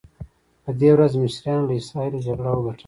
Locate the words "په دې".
0.63-0.89